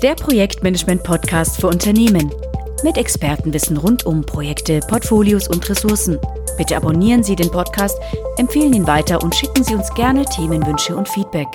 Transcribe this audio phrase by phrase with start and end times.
[0.00, 2.32] der Projektmanagement-Podcast für Unternehmen.
[2.84, 6.18] Mit Expertenwissen rund um Projekte, Portfolios und Ressourcen.
[6.56, 7.98] Bitte abonnieren Sie den Podcast,
[8.36, 11.48] empfehlen ihn weiter und schicken Sie uns gerne Themenwünsche und Feedback.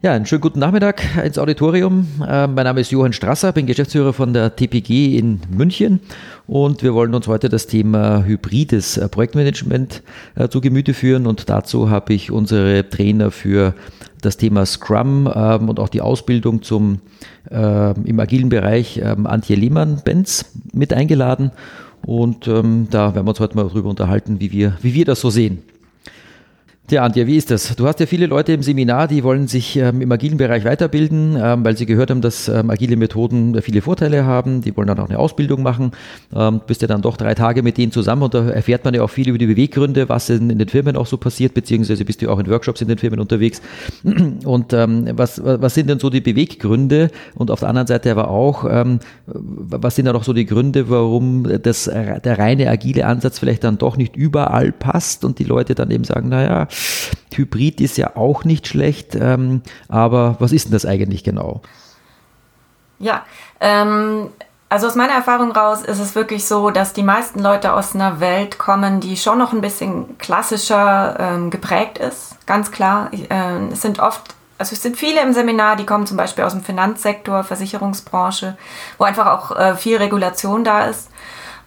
[0.00, 2.06] Ja, einen schönen guten Nachmittag ins Auditorium.
[2.24, 5.98] Äh, mein Name ist Johann Strasser, bin Geschäftsführer von der TPG in München
[6.46, 10.04] und wir wollen uns heute das Thema hybrides äh, Projektmanagement
[10.36, 13.74] äh, zu Gemüte führen und dazu habe ich unsere Trainer für
[14.22, 17.00] das Thema Scrum ähm, und auch die Ausbildung zum,
[17.50, 21.50] äh, im agilen Bereich ähm, Antje Lehmann-Benz mit eingeladen
[22.06, 25.20] und ähm, da werden wir uns heute mal darüber unterhalten, wie wir, wie wir das
[25.20, 25.58] so sehen.
[26.88, 27.76] Tja, Antje, wie ist das?
[27.76, 31.36] Du hast ja viele Leute im Seminar, die wollen sich ähm, im agilen Bereich weiterbilden,
[31.38, 34.62] ähm, weil sie gehört haben, dass ähm, agile Methoden viele Vorteile haben.
[34.62, 35.92] Die wollen dann auch eine Ausbildung machen.
[36.34, 39.02] Ähm, bist ja dann doch drei Tage mit denen zusammen und da erfährt man ja
[39.02, 42.22] auch viel über die Beweggründe, was in, in den Firmen auch so passiert, beziehungsweise bist
[42.22, 43.60] du auch in Workshops in den Firmen unterwegs.
[44.46, 47.10] Und ähm, was, was sind denn so die Beweggründe?
[47.34, 50.88] Und auf der anderen Seite aber auch, ähm, was sind dann auch so die Gründe,
[50.88, 55.74] warum das, der reine agile Ansatz vielleicht dann doch nicht überall passt und die Leute
[55.74, 56.66] dann eben sagen, naja,
[57.34, 61.62] Hybrid ist ja auch nicht schlecht, ähm, aber was ist denn das eigentlich genau?
[62.98, 63.24] Ja,
[63.60, 64.30] ähm,
[64.68, 68.20] also aus meiner Erfahrung raus ist es wirklich so, dass die meisten Leute aus einer
[68.20, 72.36] Welt kommen, die schon noch ein bisschen klassischer ähm, geprägt ist.
[72.46, 73.10] Ganz klar.
[73.12, 76.52] Äh, es sind oft, also es sind viele im Seminar, die kommen zum Beispiel aus
[76.52, 78.58] dem Finanzsektor, Versicherungsbranche,
[78.98, 81.08] wo einfach auch äh, viel Regulation da ist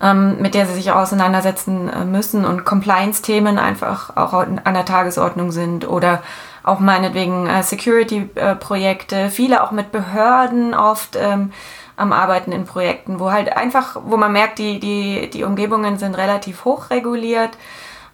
[0.02, 5.52] ähm, mit der sie sich auseinandersetzen äh, müssen und Compliance-Themen einfach auch an der Tagesordnung
[5.52, 6.22] sind oder
[6.64, 11.52] auch meinetwegen äh, Security-Projekte, viele auch mit Behörden oft ähm,
[11.98, 16.16] am Arbeiten in Projekten, wo halt einfach, wo man merkt, die, die, die Umgebungen sind
[16.16, 17.52] relativ hoch reguliert.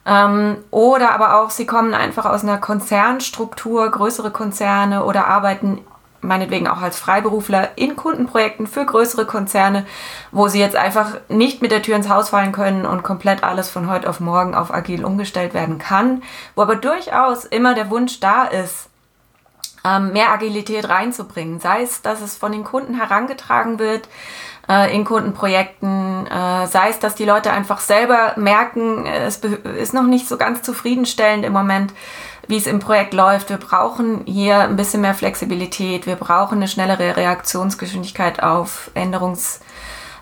[0.06, 5.80] Ähm, oder aber auch, sie kommen einfach aus einer Konzernstruktur, größere Konzerne oder arbeiten
[6.20, 9.86] meinetwegen auch als Freiberufler in Kundenprojekten für größere Konzerne,
[10.32, 13.70] wo sie jetzt einfach nicht mit der Tür ins Haus fallen können und komplett alles
[13.70, 16.22] von heute auf morgen auf agil umgestellt werden kann,
[16.54, 18.88] wo aber durchaus immer der Wunsch da ist,
[19.84, 24.08] ähm, mehr Agilität reinzubringen, sei es, dass es von den Kunden herangetragen wird,
[24.68, 30.02] äh, in Kundenprojekten, äh, sei es, dass die Leute einfach selber merken, es ist noch
[30.02, 31.92] nicht so ganz zufriedenstellend im Moment,
[32.48, 33.50] wie es im Projekt läuft.
[33.50, 36.06] Wir brauchen hier ein bisschen mehr Flexibilität.
[36.06, 39.60] Wir brauchen eine schnellere Reaktionsgeschwindigkeit auf Änderungs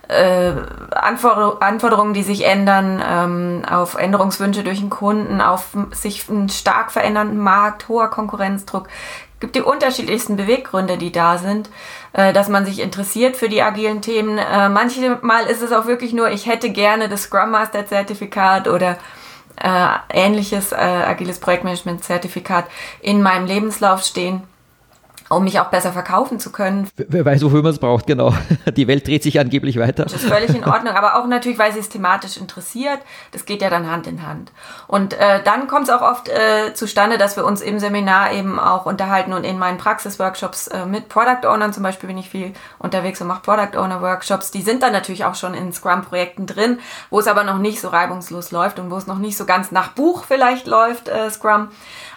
[0.08, 0.52] äh,
[0.90, 7.38] Anforderungen, die sich ändern, ähm, auf Änderungswünsche durch den Kunden, auf sich einen stark verändernden
[7.38, 8.88] Markt, hoher Konkurrenzdruck.
[9.34, 11.70] Es gibt die unterschiedlichsten Beweggründe, die da sind,
[12.12, 14.38] äh, dass man sich interessiert für die agilen Themen.
[14.38, 18.96] Äh, manchmal ist es auch wirklich nur, ich hätte gerne das Scrum Master Zertifikat oder
[19.62, 22.66] äh, ähnliches äh, agiles Projektmanagement-Zertifikat
[23.00, 24.42] in meinem Lebenslauf stehen
[25.28, 26.88] um mich auch besser verkaufen zu können.
[26.96, 28.34] Wer weiß, wofür man es braucht, genau.
[28.76, 30.04] Die Welt dreht sich angeblich weiter.
[30.04, 33.00] Das ist völlig in Ordnung, aber auch natürlich, weil sie es thematisch interessiert.
[33.32, 34.52] Das geht ja dann Hand in Hand.
[34.86, 38.58] Und äh, dann kommt es auch oft äh, zustande, dass wir uns im Seminar eben
[38.58, 42.52] auch unterhalten und in meinen Praxisworkshops äh, mit Product Ownern zum Beispiel bin ich viel
[42.78, 44.50] unterwegs und mache Product Owner Workshops.
[44.50, 46.78] Die sind dann natürlich auch schon in Scrum-Projekten drin,
[47.10, 49.72] wo es aber noch nicht so reibungslos läuft und wo es noch nicht so ganz
[49.72, 51.68] nach Buch vielleicht läuft, äh, Scrum.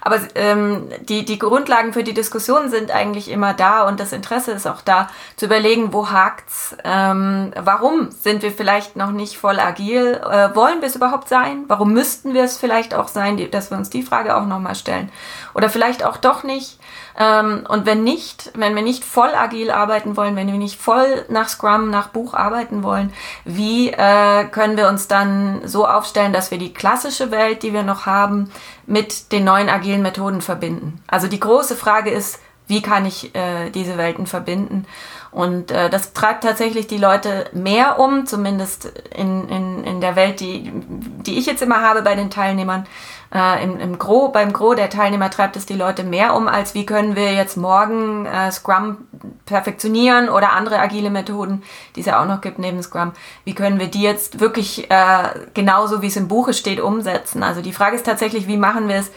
[0.02, 4.52] Aber ähm, die, die Grundlagen für die Diskussion sind eigentlich immer da und das Interesse
[4.52, 9.60] ist auch da, zu überlegen, wo hakt's, ähm, warum sind wir vielleicht noch nicht voll
[9.60, 13.50] agil, äh, wollen wir es überhaupt sein, warum müssten wir es vielleicht auch sein, die,
[13.50, 15.12] dass wir uns die Frage auch nochmal stellen.
[15.54, 16.80] Oder vielleicht auch doch nicht.
[17.18, 21.26] Ähm, und wenn nicht, wenn wir nicht voll agil arbeiten wollen, wenn wir nicht voll
[21.30, 23.14] nach Scrum, nach Buch arbeiten wollen,
[23.46, 27.84] wie äh, können wir uns dann so aufstellen, dass wir die klassische Welt, die wir
[27.84, 28.52] noch haben,
[28.86, 31.02] mit den neuen agilen Methoden verbinden?
[31.08, 34.86] Also die große Frage ist, wie kann ich äh, diese Welten verbinden?
[35.32, 38.86] Und äh, das treibt tatsächlich die Leute mehr um, zumindest
[39.16, 42.86] in, in, in der Welt, die, die ich jetzt immer habe bei den Teilnehmern.
[43.34, 46.74] Äh, im, im Gro, beim Gros der Teilnehmer treibt es die Leute mehr um, als
[46.74, 48.98] wie können wir jetzt morgen äh, Scrum
[49.46, 51.62] perfektionieren oder andere agile Methoden,
[51.96, 53.12] die es ja auch noch gibt neben Scrum.
[53.46, 57.44] Wie können wir die jetzt wirklich äh, genauso, wie es im Buche steht, umsetzen?
[57.44, 59.12] Also die Frage ist tatsächlich, wie machen wir es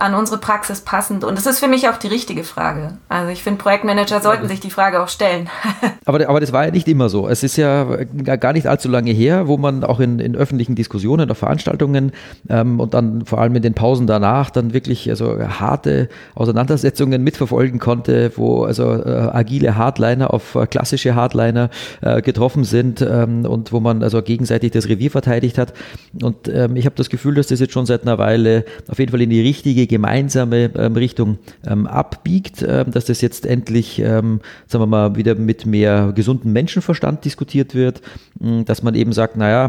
[0.00, 1.24] an unsere Praxis passend?
[1.24, 2.98] Und das ist für mich auch die richtige Frage.
[3.08, 5.48] Also ich finde, Projektmanager sollten sich die Frage auch stellen.
[6.04, 7.28] aber, aber das war ja nicht immer so.
[7.28, 11.30] Es ist ja gar nicht allzu lange her, wo man auch in, in öffentlichen Diskussionen,
[11.30, 12.12] auf Veranstaltungen
[12.48, 17.78] ähm, und dann vor allem in den Pausen danach dann wirklich also harte Auseinandersetzungen mitverfolgen
[17.78, 21.70] konnte, wo also äh, agile Hardliner auf äh, klassische Hardliner
[22.00, 25.74] äh, getroffen sind ähm, und wo man also gegenseitig das Revier verteidigt hat.
[26.22, 29.10] Und ähm, ich habe das Gefühl, dass das jetzt schon seit einer Weile auf jeden
[29.10, 34.40] Fall in die richtige gemeinsame ähm, Richtung ähm, abbiegt, ähm, dass das jetzt endlich, ähm,
[34.68, 38.00] sagen wir mal, wieder mit mehr gesundem Menschenverstand diskutiert wird,
[38.38, 39.68] mh, dass man eben sagt, naja,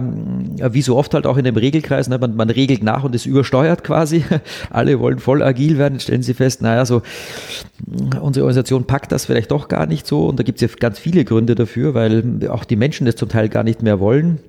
[0.72, 3.26] wie so oft halt auch in dem Regelkreis, ne, man, man regelt nach und es
[3.26, 4.24] übersteuert quasi.
[4.70, 7.02] Alle wollen voll agil werden, stellen sie fest, naja, so
[8.22, 11.00] unsere Organisation packt das vielleicht doch gar nicht so und da gibt es ja ganz
[11.00, 14.40] viele Gründe dafür, weil auch die Menschen das zum Teil gar nicht mehr wollen.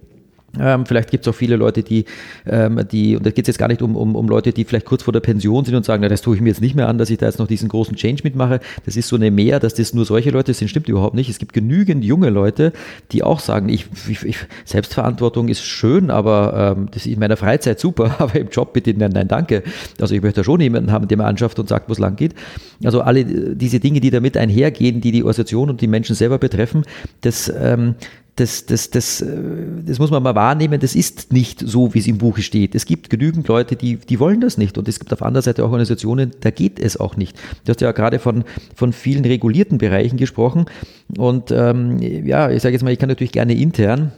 [0.61, 2.05] Ähm, vielleicht gibt es auch viele Leute, die,
[2.47, 4.85] ähm, die und da geht es jetzt gar nicht um, um, um Leute, die vielleicht
[4.85, 6.89] kurz vor der Pension sind und sagen, na, das tue ich mir jetzt nicht mehr
[6.89, 8.61] an, dass ich da jetzt noch diesen großen Change mitmache.
[8.85, 11.31] Das ist so eine Mehr, dass das nur solche Leute sind, stimmt überhaupt nicht.
[11.31, 12.73] Es gibt genügend junge Leute,
[13.13, 17.37] die auch sagen, ich, ich, ich Selbstverantwortung ist schön, aber ähm, das ist in meiner
[17.37, 19.63] Freizeit super, aber im Job bitte nein, nein, danke.
[20.01, 22.35] Also ich möchte schon jemanden haben, der mir anschafft und sagt, wo es lang geht.
[22.85, 26.85] Also alle diese Dinge, die damit einhergehen, die die Organisation und die Menschen selber betreffen,
[27.23, 27.95] das, ähm,
[28.37, 29.27] das, das, das, äh,
[29.87, 32.75] das muss man mal wahrnehmen, das ist nicht so, wie es im Buche steht.
[32.75, 34.79] Es gibt genügend Leute, die, die wollen das nicht.
[34.79, 37.37] Und es gibt auf der anderen Seite auch Organisationen, da geht es auch nicht.
[37.65, 38.45] Du hast ja gerade von,
[38.75, 40.67] von vielen regulierten Bereichen gesprochen.
[41.17, 44.13] Und ähm, ja, ich sage jetzt mal, ich kann natürlich gerne intern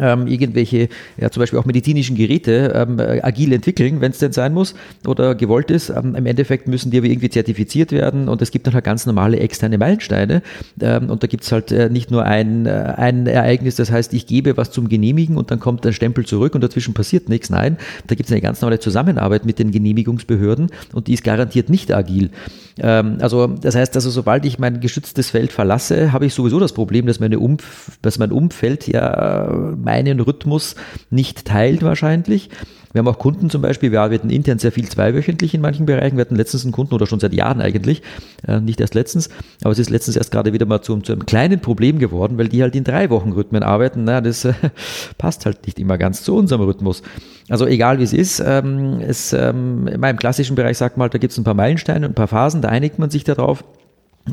[0.00, 4.52] ähm, irgendwelche, ja, zum Beispiel auch medizinischen Geräte ähm, agil entwickeln, wenn es denn sein
[4.52, 4.74] muss
[5.06, 5.90] oder gewollt ist.
[5.90, 9.06] Ähm, Im Endeffekt müssen die aber irgendwie zertifiziert werden und es gibt dann halt ganz
[9.06, 10.42] normale externe Meilensteine.
[10.80, 14.12] Ähm, und da gibt es halt äh, nicht nur ein, äh, ein Ereignis, das heißt,
[14.14, 17.50] ich gebe was zum Genehmigen und dann kommt ein Stempel zurück und dazwischen passiert nichts.
[17.50, 17.76] Nein,
[18.06, 21.92] da gibt es eine ganz normale Zusammenarbeit mit den Genehmigungsbehörden und die ist garantiert nicht
[21.92, 22.30] agil.
[22.78, 26.72] Ähm, also das heißt also, sobald ich mein geschütztes Feld verlasse, habe ich sowieso das
[26.72, 30.74] Problem, dass, meine Umf dass mein Umfeld ja meinen Rhythmus
[31.10, 32.50] nicht teilt wahrscheinlich.
[32.94, 36.16] Wir haben auch Kunden zum Beispiel, wir arbeiten intern sehr viel zweiwöchentlich in manchen Bereichen.
[36.16, 38.02] Wir hatten letztens einen Kunden oder schon seit Jahren eigentlich,
[38.46, 39.30] äh, nicht erst letztens,
[39.62, 42.46] aber es ist letztens erst gerade wieder mal zu, zu, einem kleinen Problem geworden, weil
[42.46, 44.04] die halt in drei Wochen Rhythmen arbeiten.
[44.04, 44.54] Na, das äh,
[45.18, 47.02] passt halt nicht immer ganz zu unserem Rhythmus.
[47.48, 49.00] Also egal wie es ist, ähm,
[49.32, 52.12] ähm, in meinem klassischen Bereich sagt man halt, da gibt es ein paar Meilensteine und
[52.12, 53.64] ein paar Phasen, da einigt man sich darauf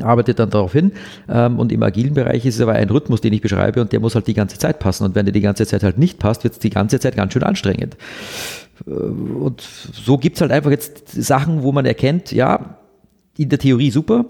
[0.00, 0.92] arbeitet dann darauf hin.
[1.28, 4.00] Ähm, und im agilen Bereich ist es aber ein Rhythmus, den ich beschreibe und der
[4.00, 5.04] muss halt die ganze Zeit passen.
[5.04, 7.32] Und wenn der die ganze Zeit halt nicht passt, wird es die ganze Zeit ganz
[7.32, 7.96] schön anstrengend.
[8.86, 12.78] Äh, und so gibt es halt einfach jetzt Sachen, wo man erkennt, ja,
[13.36, 14.26] in der Theorie super,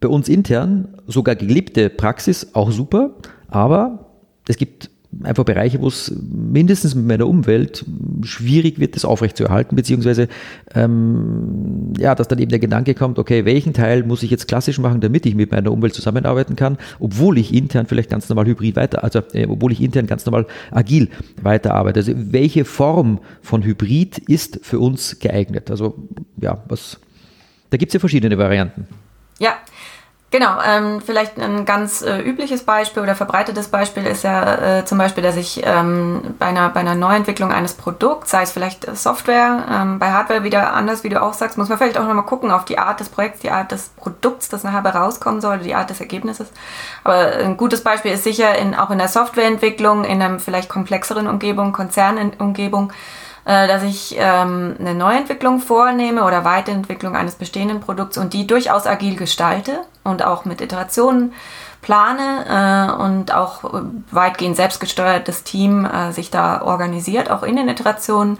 [0.00, 3.10] bei uns intern sogar gelebte Praxis auch super,
[3.48, 4.10] aber
[4.48, 4.90] es gibt
[5.22, 7.84] einfach Bereiche, wo es mindestens mit meiner Umwelt
[8.22, 10.28] schwierig wird, das aufrechtzuerhalten, beziehungsweise
[10.74, 14.78] ähm, ja, dass dann eben der Gedanke kommt, okay, welchen Teil muss ich jetzt klassisch
[14.78, 18.76] machen, damit ich mit meiner Umwelt zusammenarbeiten kann, obwohl ich intern vielleicht ganz normal hybrid
[18.76, 21.08] weiter, also äh, obwohl ich intern ganz normal agil
[21.42, 22.00] weiterarbeite.
[22.00, 25.70] Also welche Form von Hybrid ist für uns geeignet?
[25.70, 26.08] Also
[26.40, 26.98] ja, was
[27.70, 28.86] da gibt es ja verschiedene Varianten.
[29.38, 29.56] Ja,
[30.32, 34.98] Genau, ähm, vielleicht ein ganz äh, übliches Beispiel oder verbreitetes Beispiel ist ja äh, zum
[34.98, 39.64] Beispiel, dass ich ähm, bei, einer, bei einer Neuentwicklung eines Produkts, sei es vielleicht Software,
[39.70, 42.50] ähm, bei Hardware wieder anders, wie du auch sagst, muss man vielleicht auch nochmal gucken
[42.50, 45.90] auf die Art des Projekts, die Art des Produkts, das nachher rauskommen soll, die Art
[45.90, 46.48] des Ergebnisses.
[47.04, 51.28] Aber ein gutes Beispiel ist sicher in, auch in der Softwareentwicklung, in einer vielleicht komplexeren
[51.28, 52.92] Umgebung, Konzernumgebung,
[53.44, 58.88] äh, dass ich ähm, eine Neuentwicklung vornehme oder Weiterentwicklung eines bestehenden Produkts und die durchaus
[58.88, 61.34] agil gestalte und auch mit Iterationen
[61.82, 62.46] plane
[62.98, 63.62] äh, und auch
[64.10, 68.38] weitgehend selbstgesteuertes Team äh, sich da organisiert, auch in den Iterationen.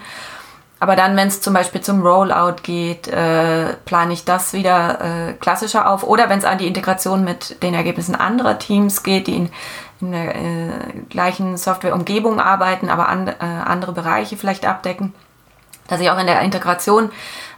[0.78, 5.32] Aber dann, wenn es zum Beispiel zum Rollout geht, äh, plane ich das wieder äh,
[5.34, 6.02] klassischer auf.
[6.02, 9.50] Oder wenn es an die Integration mit den Ergebnissen anderer Teams geht, die in
[10.00, 10.70] in der äh,
[11.08, 15.14] gleichen Softwareumgebung arbeiten, aber an, äh, andere Bereiche vielleicht abdecken.
[15.88, 17.10] Dass ich auch in der Integration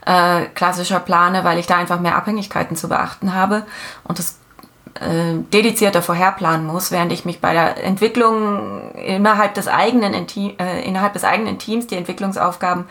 [0.09, 3.65] äh, klassischer plane, weil ich da einfach mehr Abhängigkeiten zu beachten habe
[4.03, 4.39] und das
[4.95, 11.13] äh, dedizierter vorherplanen muss, während ich mich bei der Entwicklung innerhalb des eigenen, äh, innerhalb
[11.13, 12.85] des eigenen Teams die Entwicklungsaufgaben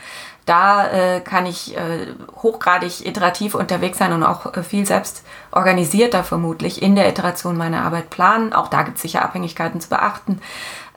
[0.48, 2.06] da äh, kann ich äh,
[2.42, 7.84] hochgradig iterativ unterwegs sein und auch äh, viel selbst organisierter vermutlich in der Iteration meiner
[7.84, 8.54] Arbeit planen.
[8.54, 10.40] Auch da gibt es sicher Abhängigkeiten zu beachten,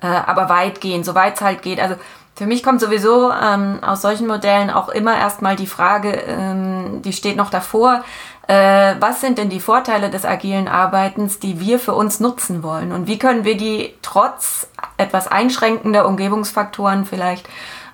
[0.02, 1.82] äh, aber weitgehend, soweit es halt geht.
[1.82, 1.96] Also
[2.36, 7.14] für mich kommt sowieso ähm, aus solchen Modellen auch immer erstmal die Frage, ähm, die
[7.14, 8.04] steht noch davor,
[8.48, 12.92] äh, was sind denn die Vorteile des agilen Arbeitens, die wir für uns nutzen wollen
[12.92, 17.48] und wie können wir die trotz etwas einschränkender Umgebungsfaktoren vielleicht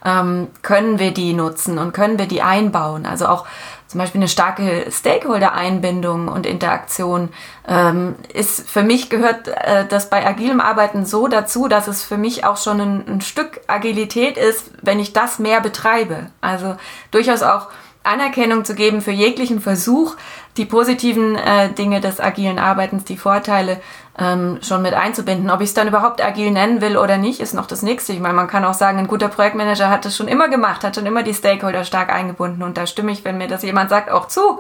[0.06, 3.06] ähm, können wir die nutzen und können wir die einbauen.
[3.06, 3.46] Also auch
[3.88, 7.30] zum Beispiel eine starke Stakeholder-Einbindung und Interaktion
[7.68, 12.18] ähm, ist für mich gehört äh, das bei agilem Arbeiten so dazu, dass es für
[12.18, 16.28] mich auch schon ein, ein Stück Agilität ist, wenn ich das mehr betreibe.
[16.42, 16.76] Also
[17.12, 17.68] durchaus auch
[18.08, 20.16] Anerkennung zu geben für jeglichen Versuch,
[20.58, 23.80] die positiven äh, Dinge des agilen Arbeitens, die Vorteile
[24.18, 25.52] ähm, schon mit einzubinden.
[25.52, 28.14] Ob ich es dann überhaupt agil nennen will oder nicht, ist noch das nächste.
[28.14, 30.96] Ich meine, man kann auch sagen, ein guter Projektmanager hat das schon immer gemacht, hat
[30.96, 34.10] schon immer die Stakeholder stark eingebunden und da stimme ich, wenn mir das jemand sagt,
[34.10, 34.60] auch zu.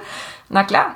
[0.49, 0.95] Na klar.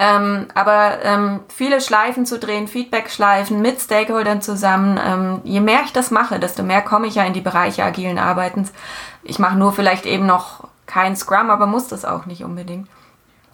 [0.00, 5.92] Ähm, aber ähm, viele Schleifen zu drehen, Feedback-Schleifen mit Stakeholdern zusammen, ähm, je mehr ich
[5.92, 8.72] das mache, desto mehr komme ich ja in die Bereiche agilen Arbeitens.
[9.24, 12.88] Ich mache nur vielleicht eben noch kein Scrum, aber muss das auch nicht unbedingt.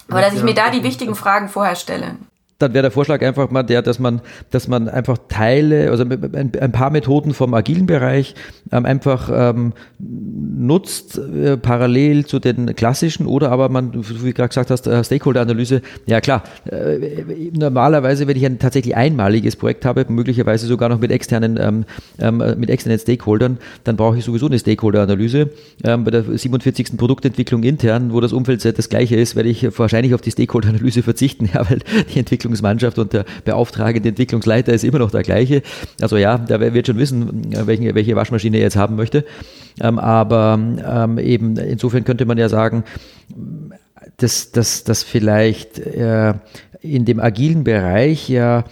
[0.09, 2.17] Aber dass ich mir da die wichtigen Fragen vorher stelle
[2.59, 4.21] dann wäre der Vorschlag einfach mal der, dass man,
[4.51, 8.35] dass man einfach Teile, also ein, paar Methoden vom agilen Bereich
[8.71, 14.49] ähm, einfach ähm, nutzt, äh, parallel zu den klassischen oder aber man, wie du gerade
[14.49, 20.07] gesagt hast, äh, Stakeholder-Analyse, ja klar, äh, normalerweise, wenn ich ein tatsächlich einmaliges Projekt habe,
[20.09, 21.85] möglicherweise sogar noch mit externen, ähm,
[22.21, 25.51] ähm mit externen Stakeholdern, dann brauche ich sowieso eine Stakeholder-Analyse.
[25.83, 26.97] Ähm, bei der 47.
[26.97, 31.51] Produktentwicklung intern, wo das Umfeld das gleiche ist, werde ich wahrscheinlich auf die Stakeholder-Analyse verzichten,
[31.53, 31.81] ja, weil
[32.15, 35.63] die Entwicklung Entwicklungsmannschaft und der beauftragende Entwicklungsleiter ist immer noch der gleiche.
[36.01, 39.25] Also ja, der wird schon wissen, welche, welche Waschmaschine er jetzt haben möchte.
[39.81, 42.85] Ähm, aber ähm, eben insofern könnte man ja sagen,
[44.19, 46.35] dass, dass, dass vielleicht äh,
[46.81, 48.65] in dem agilen Bereich ja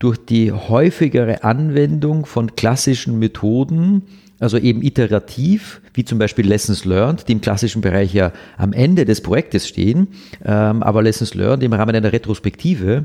[0.00, 4.02] durch die häufigere Anwendung von klassischen Methoden
[4.40, 9.04] also eben iterativ, wie zum Beispiel Lessons Learned, die im klassischen Bereich ja am Ende
[9.04, 10.08] des Projektes stehen,
[10.44, 13.04] ähm, aber Lessons Learned im Rahmen einer Retrospektive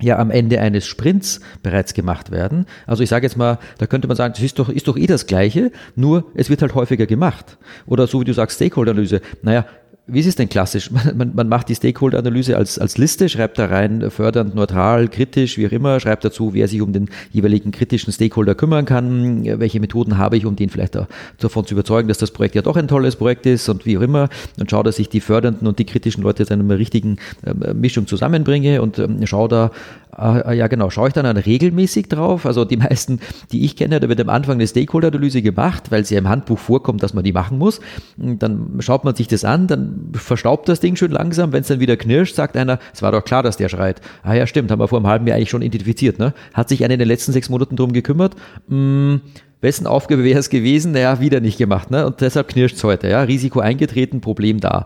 [0.00, 2.64] ja am Ende eines Sprints bereits gemacht werden.
[2.86, 5.06] Also ich sage jetzt mal, da könnte man sagen, das ist doch, ist doch eh
[5.06, 7.58] das Gleiche, nur es wird halt häufiger gemacht.
[7.86, 9.20] Oder so wie du sagst, Stakeholder-Analyse.
[9.42, 9.66] Naja,
[10.06, 10.90] wie ist es denn klassisch?
[11.14, 15.66] Man, man macht die Stakeholder-Analyse als, als Liste, schreibt da rein, fördernd, neutral, kritisch, wie
[15.66, 20.18] auch immer, schreibt dazu, wer sich um den jeweiligen kritischen Stakeholder kümmern kann, welche Methoden
[20.18, 20.98] habe ich, um den vielleicht
[21.38, 24.02] davon zu überzeugen, dass das Projekt ja doch ein tolles Projekt ist und wie auch
[24.02, 24.28] immer.
[24.58, 28.06] Und schaue, dass ich die fördernden und die kritischen Leute in einer richtigen äh, Mischung
[28.06, 29.70] zusammenbringe und ähm, schaue da, äh,
[30.16, 32.44] ja genau, schaue ich dann regelmäßig drauf.
[32.44, 36.10] Also die meisten, die ich kenne, da wird am Anfang eine Stakeholder-Analyse gemacht, weil es
[36.10, 37.80] ja im Handbuch vorkommt, dass man die machen muss.
[38.18, 41.52] Dann schaut man sich das an, dann verstaubt das Ding schön langsam.
[41.52, 44.02] Wenn es dann wieder knirscht, sagt einer, es war doch klar, dass der schreit.
[44.22, 46.18] Ah ja, stimmt, haben wir vor einem halben Jahr eigentlich schon identifiziert.
[46.18, 46.34] Ne?
[46.52, 48.34] Hat sich einer in den letzten sechs Monaten drum gekümmert?
[48.68, 49.22] Hm,
[49.62, 50.92] wessen Aufgabe wäre es gewesen?
[50.92, 51.90] Naja, wieder nicht gemacht.
[51.90, 52.06] Ne?
[52.06, 53.08] Und deshalb knirscht es heute.
[53.08, 53.22] Ja?
[53.22, 54.84] Risiko eingetreten, Problem da.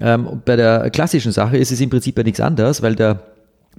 [0.00, 3.31] Ähm, und bei der klassischen Sache ist es im Prinzip ja nichts anderes, weil der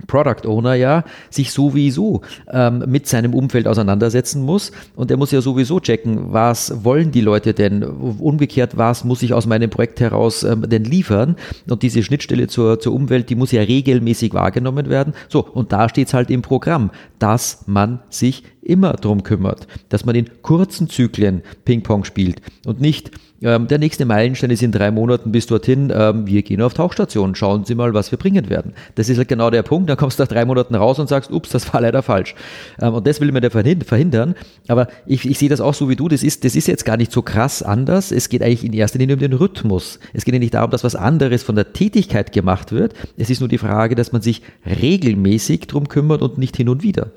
[0.07, 2.21] Product Owner ja sich sowieso
[2.51, 4.71] ähm, mit seinem Umfeld auseinandersetzen muss.
[4.95, 9.33] Und er muss ja sowieso checken, was wollen die Leute denn, umgekehrt, was muss ich
[9.33, 11.35] aus meinem Projekt heraus ähm, denn liefern?
[11.69, 15.13] Und diese Schnittstelle zur, zur Umwelt, die muss ja regelmäßig wahrgenommen werden.
[15.29, 20.05] So, und da steht es halt im Programm, dass man sich immer darum kümmert, dass
[20.05, 23.11] man in kurzen Zyklen Ping-Pong spielt und nicht
[23.43, 27.35] ähm, der nächste Meilenstein ist in drei Monaten bis dorthin, ähm, wir gehen auf Tauchstation,
[27.35, 28.73] schauen Sie mal, was wir bringen werden.
[28.95, 31.31] Das ist halt genau der Punkt, dann kommst du nach drei Monaten raus und sagst,
[31.31, 32.35] ups, das war leider falsch.
[32.81, 34.35] Ähm, und das will man ja verhindern,
[34.67, 36.97] aber ich, ich sehe das auch so wie du, das ist, das ist jetzt gar
[36.97, 39.99] nicht so krass anders, es geht eigentlich in erster Linie um den Rhythmus.
[40.13, 43.39] Es geht ja nicht darum, dass was anderes von der Tätigkeit gemacht wird, es ist
[43.39, 47.11] nur die Frage, dass man sich regelmäßig drum kümmert und nicht hin und wieder.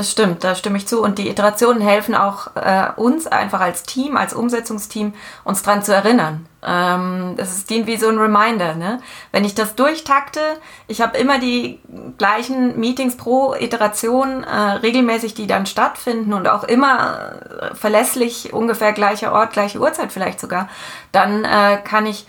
[0.00, 1.02] Das stimmt, da stimme ich zu.
[1.02, 5.12] Und die Iterationen helfen auch äh, uns einfach als Team, als Umsetzungsteam,
[5.44, 6.46] uns dran zu erinnern.
[6.66, 8.76] Ähm, das ist dient wie so ein Reminder.
[8.76, 9.02] Ne?
[9.30, 10.40] Wenn ich das durchtakte,
[10.88, 11.80] ich habe immer die
[12.16, 18.94] gleichen Meetings pro Iteration, äh, regelmäßig, die dann stattfinden und auch immer äh, verlässlich, ungefähr
[18.94, 20.70] gleicher Ort, gleiche Uhrzeit vielleicht sogar,
[21.12, 22.26] dann äh, kann ich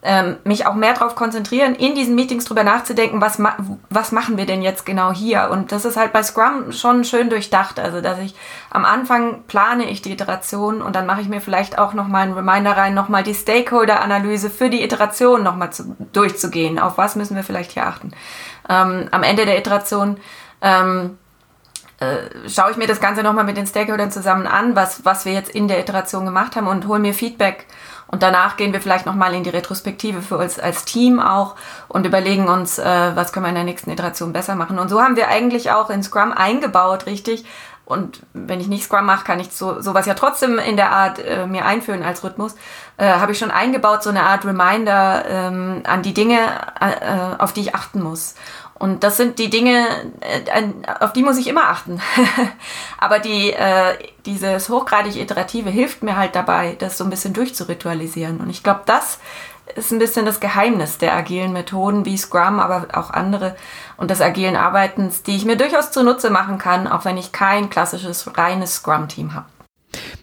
[0.00, 3.56] ähm, mich auch mehr darauf konzentrieren, in diesen Meetings drüber nachzudenken, was, ma
[3.90, 5.48] was machen wir denn jetzt genau hier.
[5.50, 7.80] Und das ist halt bei Scrum schon schön durchdacht.
[7.80, 8.36] Also, dass ich
[8.70, 12.34] am Anfang plane ich die Iteration und dann mache ich mir vielleicht auch nochmal einen
[12.34, 15.70] Reminder rein, nochmal die Stakeholder-Analyse für die Iteration nochmal
[16.12, 16.78] durchzugehen.
[16.78, 18.12] Auf was müssen wir vielleicht hier achten.
[18.68, 20.18] Ähm, am Ende der Iteration
[20.62, 21.18] ähm,
[21.98, 25.32] äh, schaue ich mir das Ganze nochmal mit den Stakeholdern zusammen an, was, was wir
[25.32, 27.66] jetzt in der Iteration gemacht haben und hole mir Feedback
[28.10, 31.54] und danach gehen wir vielleicht nochmal in die Retrospektive für uns als Team auch
[31.88, 34.78] und überlegen uns, äh, was können wir in der nächsten Iteration besser machen.
[34.78, 37.44] Und so haben wir eigentlich auch in Scrum eingebaut, richtig.
[37.84, 41.18] Und wenn ich nicht Scrum mache, kann ich so, sowas ja trotzdem in der Art
[41.18, 42.54] äh, mir einführen als Rhythmus.
[42.98, 46.38] Äh, Habe ich schon eingebaut, so eine Art Reminder ähm, an die Dinge,
[46.80, 48.34] äh, auf die ich achten muss.
[48.78, 49.86] Und das sind die Dinge,
[50.20, 50.62] äh,
[51.00, 52.00] auf die muss ich immer achten.
[52.98, 53.94] Aber die, äh,
[54.24, 58.40] dieses hochgradig Iterative hilft mir halt dabei, das so ein bisschen durchzuritualisieren.
[58.40, 59.18] Und ich glaube, das
[59.74, 63.56] ist ein bisschen das Geheimnis der agilen Methoden wie Scrum, aber auch andere
[63.96, 67.68] und des agilen Arbeitens, die ich mir durchaus zunutze machen kann, auch wenn ich kein
[67.70, 69.46] klassisches reines Scrum-Team habe.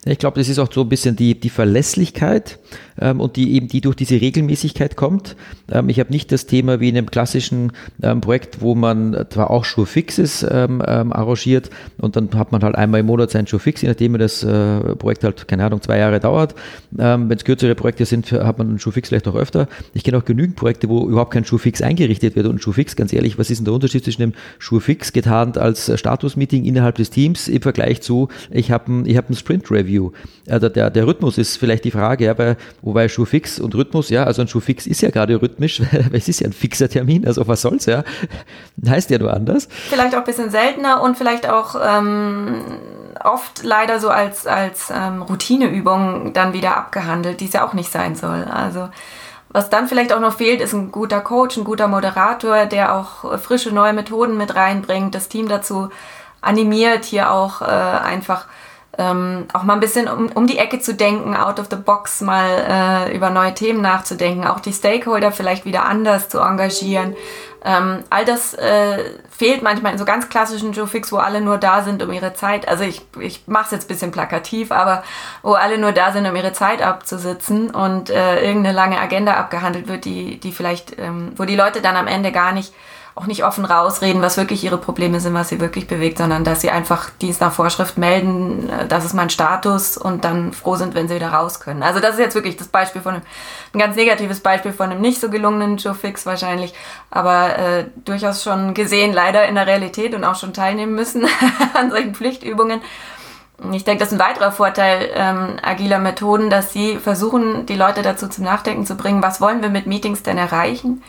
[0.05, 2.59] Ich glaube, das ist auch so ein bisschen die, die Verlässlichkeit
[2.99, 5.35] ähm, und die eben die durch diese Regelmäßigkeit kommt.
[5.71, 9.49] Ähm, ich habe nicht das Thema wie in einem klassischen ähm, Projekt, wo man zwar
[9.49, 13.81] auch Sure-Fixes ähm, ähm, arrangiert und dann hat man halt einmal im Monat sein Sure-Fix,
[13.81, 16.55] je nachdem das äh, Projekt halt, keine Ahnung, zwei Jahre dauert.
[16.97, 19.67] Ähm, Wenn es kürzere Projekte sind, hat man einen Sure-Fix vielleicht auch öfter.
[19.93, 23.37] Ich kenne auch genügend Projekte, wo überhaupt kein Sure-Fix eingerichtet wird und Sure-Fix, ganz ehrlich,
[23.37, 27.61] was ist denn der Unterschied zwischen dem Sure-Fix getarnt als Status-Meeting innerhalb des Teams im
[27.61, 30.11] Vergleich zu, ich habe ein, ich hab ein Sprint-Review Review.
[30.49, 34.23] Also der, der Rhythmus ist vielleicht die Frage, ja, weil, wobei Schuhfix und Rhythmus, ja,
[34.23, 37.47] also ein Schuhfix ist ja gerade rhythmisch, weil es ist ja ein fixer Termin, also
[37.47, 38.03] was soll's, ja.
[38.87, 39.67] Heißt ja nur anders.
[39.89, 42.61] Vielleicht auch ein bisschen seltener und vielleicht auch ähm,
[43.23, 47.91] oft leider so als, als ähm, Routineübung dann wieder abgehandelt, die es ja auch nicht
[47.91, 48.43] sein soll.
[48.43, 48.89] Also
[49.49, 53.39] was dann vielleicht auch noch fehlt, ist ein guter Coach, ein guter Moderator, der auch
[53.39, 55.89] frische neue Methoden mit reinbringt, das Team dazu
[56.41, 58.47] animiert, hier auch äh, einfach
[58.97, 62.21] ähm, auch mal ein bisschen um, um die Ecke zu denken, out of the box
[62.21, 67.15] mal äh, über neue Themen nachzudenken, auch die Stakeholder vielleicht wieder anders zu engagieren.
[67.67, 68.99] Ähm, all das äh,
[69.35, 72.35] fehlt manchmal in so ganz klassischen Joe Fix, wo alle nur da sind, um ihre
[72.35, 75.03] Zeit, also ich, ich mache es jetzt ein bisschen plakativ, aber
[75.41, 79.87] wo alle nur da sind, um ihre Zeit abzusitzen und äh, irgendeine lange Agenda abgehandelt
[79.87, 82.71] wird, die, die vielleicht, ähm, wo die Leute dann am Ende gar nicht
[83.15, 86.59] auch nicht offen rausreden, was wirklich ihre Probleme sind, was sie wirklich bewegt, sondern dass
[86.59, 90.95] sie einfach Dienst nach Vorschrift melden, äh, das ist mein Status und dann froh sind,
[90.95, 91.81] wenn sie wieder raus können.
[91.81, 93.23] Also das ist jetzt wirklich das Beispiel von einem,
[93.73, 96.73] ein ganz negatives Beispiel von einem nicht so gelungenen Joe Fix wahrscheinlich,
[97.09, 101.25] aber äh, durchaus schon gesehen, leider in der Realität und auch schon teilnehmen müssen
[101.73, 102.81] an solchen Pflichtübungen.
[103.71, 108.01] Ich denke, das ist ein weiterer Vorteil ähm, agiler Methoden, dass sie versuchen, die Leute
[108.01, 111.01] dazu zum Nachdenken zu bringen, was wollen wir mit Meetings denn erreichen?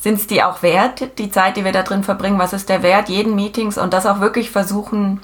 [0.00, 2.82] Sind es die auch wert, die Zeit, die wir da drin verbringen, was ist der
[2.82, 5.20] Wert jeden Meetings und das auch wirklich versuchen,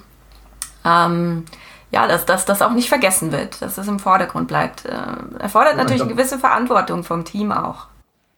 [0.85, 1.45] ähm,
[1.90, 4.85] ja, dass, dass das auch nicht vergessen wird, dass es im Vordergrund bleibt.
[4.85, 7.87] Äh, erfordert natürlich eine gewisse Verantwortung vom Team auch.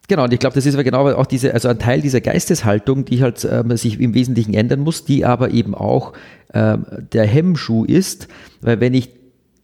[0.07, 3.05] Genau, und ich glaube, das ist aber genau auch diese, also ein Teil dieser Geisteshaltung,
[3.05, 6.15] die halt ähm, sich im Wesentlichen ändern muss, die aber eben auch
[6.55, 8.29] ähm, der Hemmschuh ist,
[8.63, 9.11] weil wenn ich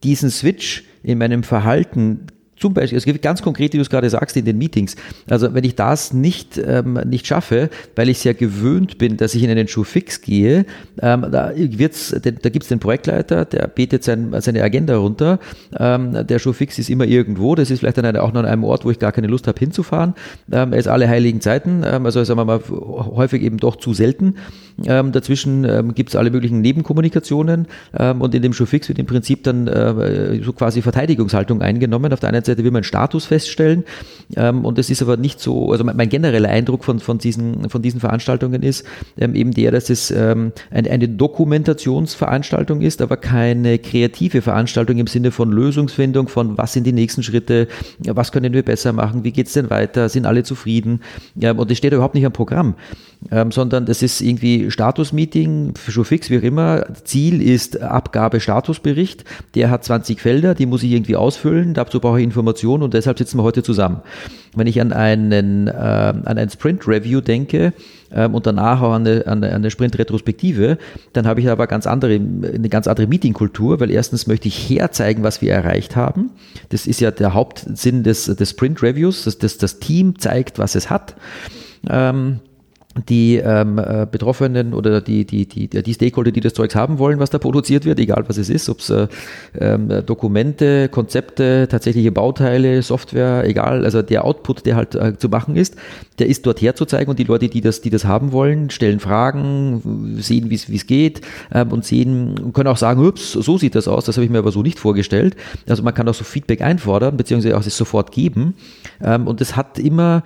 [0.02, 2.26] diesen Switch in meinem Verhalten
[2.64, 4.96] zum Beispiel, es gibt ganz konkret, wie du es gerade sagst, in den Meetings.
[5.28, 9.42] Also wenn ich das nicht, ähm, nicht schaffe, weil ich sehr gewöhnt bin, dass ich
[9.42, 10.64] in einen Schuh fix gehe,
[11.02, 15.40] ähm, da, wird's, da gibt es den Projektleiter, der betet sein, seine Agenda runter.
[15.78, 17.54] Ähm, der Schuh fix ist immer irgendwo.
[17.54, 19.58] Das ist vielleicht dann auch noch an einem Ort, wo ich gar keine Lust habe
[19.58, 20.14] hinzufahren.
[20.50, 23.92] Ähm, er ist alle heiligen Zeiten, ähm, also sagen wir mal häufig eben doch zu
[23.92, 24.36] selten.
[24.86, 28.98] Ähm, dazwischen ähm, gibt es alle möglichen Nebenkommunikationen ähm, und in dem Schuh fix wird
[28.98, 32.12] im Prinzip dann äh, so quasi Verteidigungshaltung eingenommen.
[32.12, 33.84] Auf der einen Seite will man Status feststellen
[34.36, 37.70] ähm, und es ist aber nicht so, also mein, mein, genereller Eindruck von, von, diesen,
[37.70, 38.84] von diesen Veranstaltungen ist
[39.16, 45.06] ähm, eben der, dass es ähm, eine, eine Dokumentationsveranstaltung ist, aber keine kreative Veranstaltung im
[45.06, 47.68] Sinne von Lösungsfindung, von was sind die nächsten Schritte,
[48.00, 51.00] was können wir besser machen, wie geht es denn weiter, sind alle zufrieden
[51.36, 52.74] und es steht überhaupt nicht am Programm,
[53.50, 59.24] sondern das ist irgendwie Status-Meeting, schon fix, wie auch immer, Ziel ist Abgabe Statusbericht,
[59.54, 63.18] der hat 20 Felder, die muss ich irgendwie ausfüllen, dazu brauche ich Informationen und deshalb
[63.18, 64.00] sitzen wir heute zusammen.
[64.54, 67.72] Wenn ich an einen, äh, an ein Sprint-Review denke
[68.12, 70.78] ähm, und danach auch an eine, an Sprint-Retrospektive,
[71.12, 75.22] dann habe ich aber ganz andere, eine ganz andere Meeting-Kultur, weil erstens möchte ich herzeigen,
[75.22, 76.30] was wir erreicht haben.
[76.68, 80.90] Das ist ja der Hauptsinn des, des Sprint-Reviews, dass das, das Team zeigt, was es
[80.90, 81.16] hat.
[81.88, 82.40] Ähm,
[83.08, 87.18] die ähm, äh, Betroffenen oder die, die, die, die Stakeholder, die das Zeugs haben wollen,
[87.18, 89.08] was da produziert wird, egal was es ist, ob es äh,
[89.58, 95.56] ähm, Dokumente, Konzepte, tatsächliche Bauteile, Software, egal, also der Output, der halt äh, zu machen
[95.56, 95.76] ist,
[96.20, 100.16] der ist dort herzuzeigen und die Leute, die das, die das haben wollen, stellen Fragen,
[100.20, 101.20] sehen, wie es geht
[101.52, 104.38] ähm, und sehen, können auch sagen, ups, so sieht das aus, das habe ich mir
[104.38, 105.36] aber so nicht vorgestellt.
[105.68, 108.54] Also man kann auch so Feedback einfordern, beziehungsweise auch es sofort geben
[109.02, 110.22] ähm, und es hat immer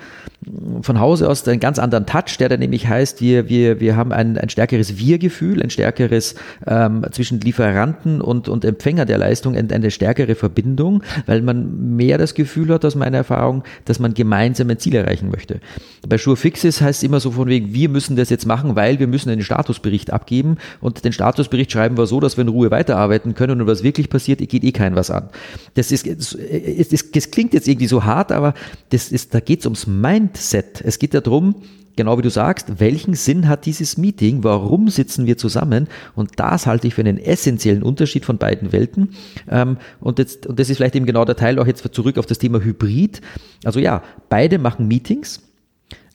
[0.82, 4.12] von Hause aus einen ganz anderen Touch, der dann nämlich heißt, wir, wir, wir haben
[4.12, 6.34] ein, ein stärkeres Wir-Gefühl, ein stärkeres
[6.66, 12.34] ähm, zwischen Lieferanten und, und Empfänger der Leistung, eine, stärkere Verbindung, weil man mehr das
[12.34, 15.60] Gefühl hat, aus meiner Erfahrung, dass man gemeinsam ein Ziel erreichen möchte.
[16.08, 18.98] Bei Sure Fixes heißt es immer so von wegen, wir müssen das jetzt machen, weil
[18.98, 22.70] wir müssen einen Statusbericht abgeben und den Statusbericht schreiben wir so, dass wir in Ruhe
[22.70, 25.28] weiterarbeiten können und was wirklich passiert, geht eh kein was an.
[25.74, 28.54] Das ist, es, es, es klingt jetzt irgendwie so hart, aber
[28.90, 30.82] das ist, da geht es ums Mindset.
[30.84, 31.54] Es geht darum,
[31.98, 34.42] genau wie du sagst, welchen Sinn hat dieses Meeting?
[34.42, 35.88] Warum sitzen wir zusammen?
[36.14, 39.10] Und das halte ich für einen essentiellen Unterschied von beiden Welten.
[39.50, 42.24] Ähm, und, jetzt, und das ist vielleicht eben genau der Teil auch jetzt zurück auf
[42.24, 43.20] das Thema Hybrid.
[43.64, 45.42] Also ja, beide machen Meetings.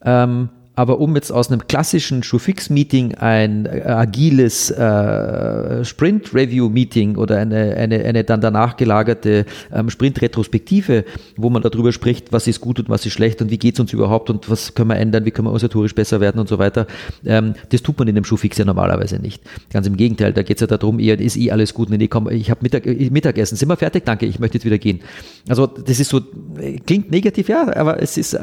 [0.04, 7.76] Ähm, aber um jetzt aus einem klassischen Showfix-Meeting ein äh, agiles äh, Sprint-Review-Meeting oder eine,
[7.76, 11.06] eine, eine dann danach gelagerte ähm, Sprint-Retrospektive,
[11.38, 13.80] wo man darüber spricht, was ist gut und was ist schlecht und wie geht es
[13.80, 16.58] uns überhaupt und was können wir ändern, wie können wir organisatorisch besser werden und so
[16.58, 16.88] weiter,
[17.24, 19.44] ähm, das tut man in einem Showfix ja normalerweise nicht.
[19.72, 22.30] Ganz im Gegenteil, da geht es ja darum, eher, ist eh alles gut, nee, komm,
[22.30, 24.06] ich habe Mittag, äh, Mittagessen, sind wir fertig?
[24.06, 25.02] Danke, ich möchte jetzt wieder gehen.
[25.48, 26.22] Also das ist so,
[26.60, 28.36] äh, klingt negativ, ja, aber es ist,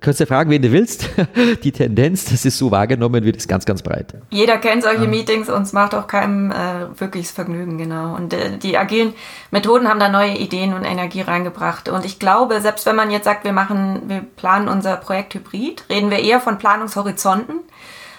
[0.00, 1.08] kannst du fragen, wen du willst,
[1.64, 4.12] die Tendenz, das ist so wahrgenommen wird, ist ganz, ganz breit.
[4.30, 5.08] Jeder kennt solche ja.
[5.08, 8.16] Meetings und es macht auch keinem äh, wirkliches Vergnügen, genau.
[8.16, 9.14] Und äh, die agilen
[9.52, 11.88] Methoden haben da neue Ideen und Energie reingebracht.
[11.88, 15.84] Und ich glaube, selbst wenn man jetzt sagt, wir machen, wir planen unser Projekt Hybrid,
[15.88, 17.60] reden wir eher von Planungshorizonten,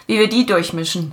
[0.07, 1.11] wie wir die durchmischen.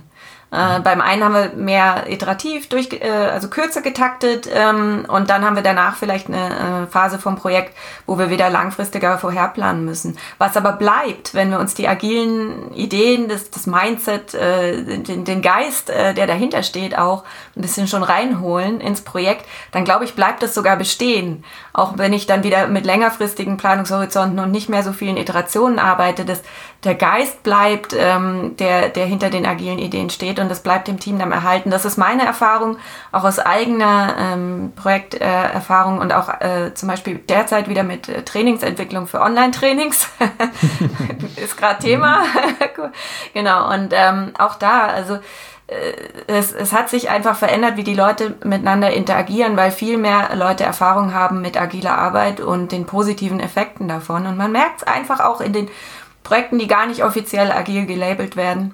[0.49, 5.43] Äh, beim einen haben wir mehr iterativ, durch, äh, also kürzer getaktet ähm, und dann
[5.43, 10.17] haben wir danach vielleicht eine äh, Phase vom Projekt, wo wir wieder langfristiger vorherplanen müssen.
[10.37, 15.41] Was aber bleibt, wenn wir uns die agilen Ideen, das, das Mindset, äh, den, den
[15.41, 17.25] Geist, äh, der dahinter steht, auch
[17.57, 21.43] ein bisschen schon reinholen ins Projekt, dann glaube ich, bleibt das sogar bestehen.
[21.73, 26.23] Auch wenn ich dann wieder mit längerfristigen Planungshorizonten und nicht mehr so vielen Iterationen arbeite,
[26.23, 26.41] dass
[26.83, 30.99] der Geist bleibt, ähm, der, der hinter den agilen Ideen steht und das bleibt dem
[30.99, 31.69] Team dann erhalten.
[31.69, 32.77] Das ist meine Erfahrung,
[33.11, 38.23] auch aus eigener ähm, Projekterfahrung äh, und auch äh, zum Beispiel derzeit wieder mit äh,
[38.23, 40.09] Trainingsentwicklung für Online-Trainings.
[41.35, 42.23] ist gerade Thema.
[43.33, 45.19] genau, und ähm, auch da, also
[45.67, 45.93] äh,
[46.27, 50.63] es, es hat sich einfach verändert, wie die Leute miteinander interagieren, weil viel mehr Leute
[50.63, 54.25] Erfahrung haben mit agiler Arbeit und den positiven Effekten davon.
[54.25, 55.69] Und man merkt es einfach auch in den
[56.23, 58.73] Projekten, die gar nicht offiziell agil gelabelt werden,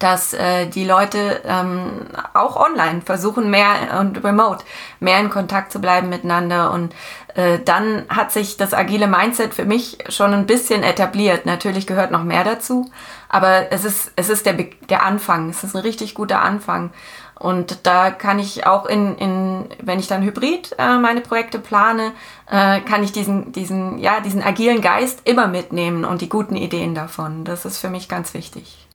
[0.00, 4.64] dass äh, die Leute ähm, auch online versuchen, mehr und remote
[4.98, 6.72] mehr in Kontakt zu bleiben miteinander.
[6.72, 6.94] Und
[7.34, 11.46] äh, dann hat sich das agile Mindset für mich schon ein bisschen etabliert.
[11.46, 12.90] Natürlich gehört noch mehr dazu,
[13.28, 14.54] aber es ist, es ist der,
[14.88, 15.50] der Anfang.
[15.50, 16.90] Es ist ein richtig guter Anfang.
[17.38, 22.12] Und da kann ich auch in, in wenn ich dann hybrid äh, meine Projekte plane,
[22.50, 26.94] äh, kann ich diesen, diesen, ja, diesen agilen Geist immer mitnehmen und die guten Ideen
[26.94, 27.44] davon.
[27.44, 28.86] Das ist für mich ganz wichtig.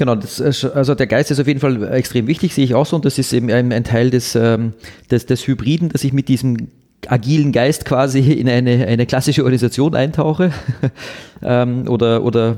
[0.00, 2.96] Genau, das, also der Geist ist auf jeden Fall extrem wichtig, sehe ich auch so.
[2.96, 4.72] Und das ist eben ein, Teil des, ähm,
[5.10, 6.68] des, des Hybriden, dass ich mit diesem
[7.06, 10.52] agilen Geist quasi in eine, eine klassische Organisation eintauche.
[11.42, 12.56] ähm, oder, oder,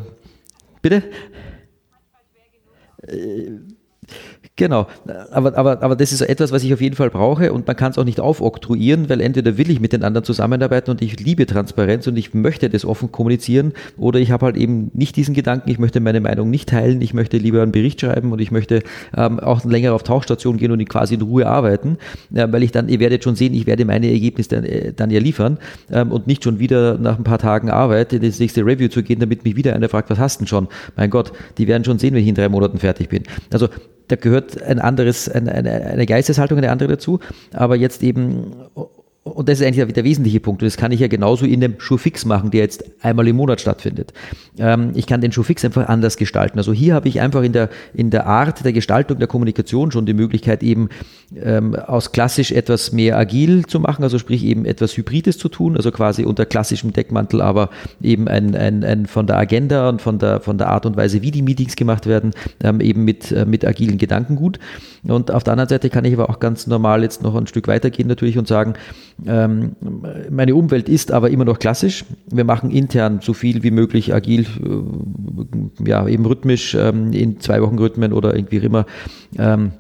[0.83, 1.03] bitte?
[4.57, 4.87] Genau,
[5.31, 7.91] aber, aber, aber das ist etwas, was ich auf jeden Fall brauche und man kann
[7.91, 11.47] es auch nicht aufoktroyieren, weil entweder will ich mit den anderen zusammenarbeiten und ich liebe
[11.47, 15.71] Transparenz und ich möchte das offen kommunizieren oder ich habe halt eben nicht diesen Gedanken,
[15.71, 18.83] ich möchte meine Meinung nicht teilen, ich möchte lieber einen Bericht schreiben und ich möchte
[19.17, 21.97] ähm, auch länger auf Tauchstation gehen und quasi in Ruhe arbeiten,
[22.35, 25.11] äh, weil ich dann, ihr werdet schon sehen, ich werde meine Ergebnisse dann, äh, dann
[25.11, 25.57] ja liefern
[25.91, 29.03] ähm, und nicht schon wieder nach ein paar Tagen Arbeit in das nächste Review zu
[29.03, 30.69] gehen, damit mich wieder einer fragt, was hast du denn schon?
[30.95, 33.23] Mein Gott, die werden schon sehen, wenn ich in drei Monaten fertig bin.
[33.51, 33.69] Also
[34.09, 37.21] da gehört ein anderes, eine, eine Geisteshaltung, eine andere dazu.
[37.53, 38.53] Aber jetzt eben
[39.25, 40.63] und das ist eigentlich der wesentliche Punkt.
[40.63, 43.61] Und das kann ich ja genauso in dem Schuhfix machen, der jetzt einmal im Monat
[43.61, 44.13] stattfindet.
[44.59, 46.59] Ähm, ich kann den Schuhfix einfach anders gestalten.
[46.59, 50.07] Also hier habe ich einfach in der, in der Art der Gestaltung der Kommunikation schon
[50.07, 50.89] die Möglichkeit, eben
[51.41, 55.77] ähm, aus klassisch etwas mehr agil zu machen, also sprich eben etwas Hybrides zu tun,
[55.77, 57.71] also quasi unter klassischem Deckmantel, aber
[58.03, 61.23] eben ein, ein, ein von der Agenda und von der, von der Art und Weise,
[61.23, 62.33] wie die Meetings gemacht werden,
[62.65, 64.59] ähm, eben mit, äh, mit agilen Gedankengut.
[65.05, 67.69] Und auf der anderen Seite kann ich aber auch ganz normal jetzt noch ein Stück
[67.69, 68.75] weitergehen natürlich und sagen,
[69.27, 69.77] ähm,
[70.31, 72.05] meine Umwelt ist aber immer noch klassisch.
[72.31, 77.63] Wir machen intern so viel wie möglich agil, äh, ja, eben rhythmisch ähm, in zwei
[77.63, 78.87] Wochen Rhythmen oder irgendwie immer.
[79.39, 79.73] Ähm,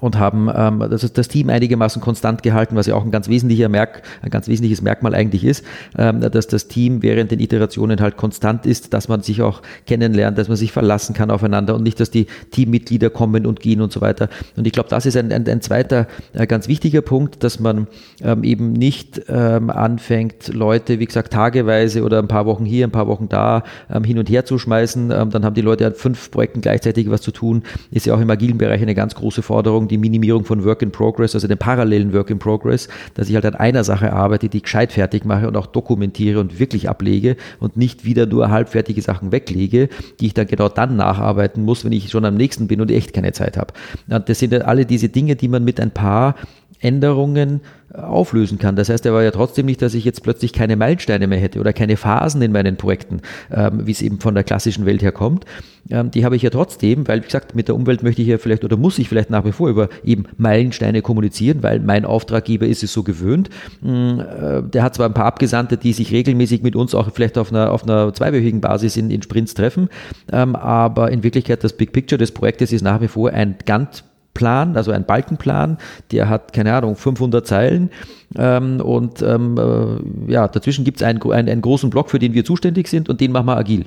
[0.00, 3.68] und haben ähm, das, das Team einigermaßen konstant gehalten, was ja auch ein ganz wesentlicher
[3.68, 5.64] Merk, ein ganz wesentliches Merkmal eigentlich ist,
[5.98, 10.38] ähm, dass das Team während den Iterationen halt konstant ist, dass man sich auch kennenlernt,
[10.38, 13.92] dass man sich verlassen kann aufeinander und nicht, dass die Teammitglieder kommen und gehen und
[13.92, 14.28] so weiter.
[14.56, 17.86] Und ich glaube, das ist ein, ein, ein zweiter äh, ganz wichtiger Punkt, dass man
[18.22, 22.92] ähm, eben nicht ähm, anfängt, Leute, wie gesagt, tageweise oder ein paar Wochen hier, ein
[22.92, 25.10] paar Wochen da ähm, hin und her zu schmeißen.
[25.10, 27.62] Ähm, dann haben die Leute an fünf Projekten gleichzeitig was zu tun.
[27.90, 30.92] Ist ja auch im agilen Bereich eine ganz große Forderung die Minimierung von Work in
[30.92, 34.62] Progress, also den parallelen Work in Progress, dass ich halt an einer Sache arbeite, die
[34.62, 39.32] gescheit fertig mache und auch dokumentiere und wirklich ablege und nicht wieder nur halbfertige Sachen
[39.32, 39.88] weglege,
[40.20, 43.12] die ich dann genau dann nacharbeiten muss, wenn ich schon am nächsten bin und echt
[43.12, 43.72] keine Zeit habe.
[44.06, 46.36] Das sind alle diese Dinge, die man mit ein paar
[46.80, 47.60] Änderungen
[47.92, 48.76] auflösen kann.
[48.76, 51.60] Das heißt, er war ja trotzdem nicht, dass ich jetzt plötzlich keine Meilensteine mehr hätte
[51.60, 55.12] oder keine Phasen in meinen Projekten, ähm, wie es eben von der klassischen Welt her
[55.12, 55.44] kommt.
[55.88, 58.38] Ähm, die habe ich ja trotzdem, weil, wie gesagt, mit der Umwelt möchte ich ja
[58.38, 62.66] vielleicht oder muss ich vielleicht nach wie vor über eben Meilensteine kommunizieren, weil mein Auftraggeber
[62.66, 63.50] ist es so gewöhnt.
[63.80, 67.38] Mm, äh, der hat zwar ein paar Abgesandte, die sich regelmäßig mit uns auch vielleicht
[67.38, 69.88] auf einer, auf einer zweiwöchigen Basis in, in Sprints treffen,
[70.32, 74.04] ähm, aber in Wirklichkeit das Big Picture des Projektes ist nach wie vor ein Gantt
[74.36, 75.78] Plan, also ein Balkenplan,
[76.12, 77.90] der hat, keine Ahnung, 500 Zeilen
[78.36, 82.34] ähm, und ähm, äh, ja, dazwischen gibt es einen, einen, einen, großen Block, für den
[82.34, 83.86] wir zuständig sind und den machen wir agil,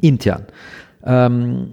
[0.00, 0.46] intern.
[1.04, 1.68] Ähm,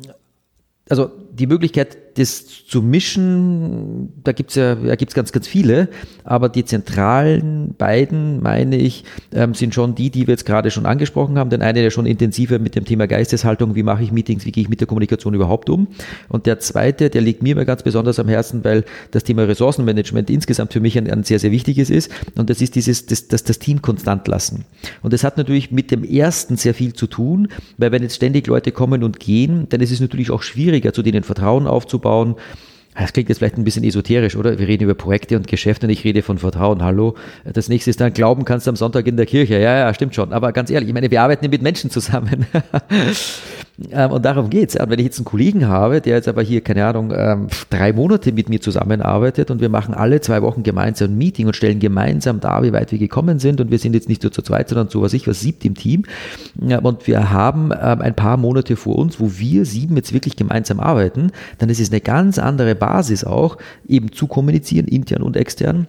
[0.89, 5.89] also die Möglichkeit, das zu mischen, da gibt es ja da gibt's ganz, ganz viele,
[6.23, 9.03] aber die zentralen beiden, meine ich,
[9.33, 11.49] ähm, sind schon die, die wir jetzt gerade schon angesprochen haben.
[11.49, 14.63] Den eine, der schon intensiver mit dem Thema Geisteshaltung, wie mache ich Meetings, wie gehe
[14.63, 15.87] ich mit der Kommunikation überhaupt um.
[16.27, 20.29] Und der zweite, der liegt mir immer ganz besonders am Herzen, weil das Thema Ressourcenmanagement
[20.29, 22.11] insgesamt für mich ein, ein sehr, sehr wichtiges ist.
[22.35, 24.65] Und das ist dieses, das, das, das Team konstant lassen.
[25.03, 28.47] Und das hat natürlich mit dem ersten sehr viel zu tun, weil wenn jetzt ständig
[28.47, 32.35] Leute kommen und gehen, dann ist es natürlich auch schwieriger, zu denen Vertrauen aufzubauen aufbauen.
[32.95, 34.57] Das klingt jetzt vielleicht ein bisschen esoterisch, oder?
[34.57, 36.83] Wir reden über Projekte und Geschäfte und ich rede von Vertrauen.
[36.83, 37.13] Hallo.
[37.45, 39.59] Das nächste ist dann, glauben kannst du am Sonntag in der Kirche.
[39.59, 40.33] Ja, ja, stimmt schon.
[40.33, 42.47] Aber ganz ehrlich, ich meine, wir arbeiten mit Menschen zusammen.
[43.91, 44.75] Ähm, und darum geht's.
[44.75, 47.93] Und wenn ich jetzt einen Kollegen habe, der jetzt aber hier, keine Ahnung, ähm, drei
[47.93, 51.79] Monate mit mir zusammenarbeitet und wir machen alle zwei Wochen gemeinsam ein Meeting und stellen
[51.79, 54.69] gemeinsam dar, wie weit wir gekommen sind und wir sind jetzt nicht nur zu zweit,
[54.69, 56.03] sondern zu was ich was siebt im Team.
[56.59, 60.79] Und wir haben ähm, ein paar Monate vor uns, wo wir sieben jetzt wirklich gemeinsam
[60.79, 65.87] arbeiten, dann ist es eine ganz andere Basis auch, eben zu kommunizieren, intern und extern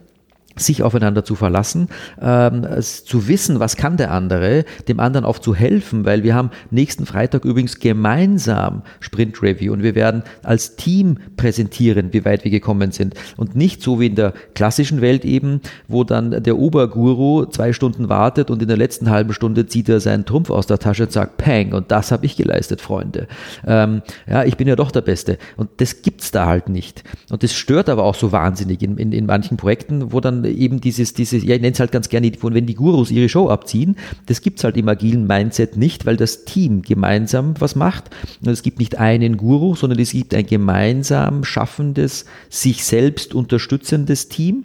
[0.59, 1.89] sich aufeinander zu verlassen,
[2.21, 6.51] ähm, zu wissen, was kann der andere, dem anderen auch zu helfen, weil wir haben
[6.71, 12.51] nächsten Freitag übrigens gemeinsam Sprint Review und wir werden als Team präsentieren, wie weit wir
[12.51, 13.15] gekommen sind.
[13.37, 18.09] Und nicht so wie in der klassischen Welt eben, wo dann der Oberguru zwei Stunden
[18.09, 21.13] wartet und in der letzten halben Stunde zieht er seinen Trumpf aus der Tasche und
[21.13, 23.29] sagt, Peng, und das habe ich geleistet, Freunde.
[23.67, 25.39] Ähm, ja, ich bin ja doch der Beste.
[25.57, 27.05] Und das gibt's da halt nicht.
[27.31, 30.81] Und das stört aber auch so wahnsinnig in, in, in manchen Projekten, wo dann eben
[30.81, 33.97] dieses, dieses, ja, ich nenne es halt ganz gerne, wenn die Gurus ihre Show abziehen,
[34.27, 38.11] das gibt es halt im agilen Mindset nicht, weil das Team gemeinsam was macht.
[38.43, 44.29] Und es gibt nicht einen Guru, sondern es gibt ein gemeinsam schaffendes, sich selbst unterstützendes
[44.29, 44.65] Team.